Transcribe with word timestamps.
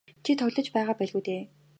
Чи 0.25 0.31
тоглож 0.39 0.67
байгаа 0.77 0.95
байлгүй 0.99 1.23
дээ. 1.27 1.41